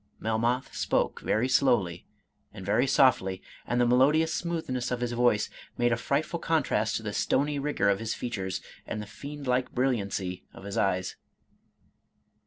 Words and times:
Melmoth 0.19 0.75
spoke' 0.75 1.21
very 1.21 1.47
slowly 1.47 2.07
and 2.51 2.65
very 2.65 2.87
softly, 2.87 3.39
and 3.67 3.79
the 3.79 3.85
melodious 3.85 4.33
smoothness 4.33 4.89
of 4.89 4.99
his 4.99 5.11
voice 5.11 5.47
made 5.77 5.91
a 5.91 5.95
frightful 5.95 6.39
contrast 6.39 6.95
to 6.95 7.03
the 7.03 7.13
stony 7.13 7.59
rigor 7.59 7.87
of 7.87 7.99
his 7.99 8.15
features, 8.15 8.61
and 8.87 8.99
the 8.99 9.05
fiendlike 9.05 9.69
brilliancy 9.73 10.43
of 10.55 10.63
his 10.63 10.75
eyes. 10.75 11.17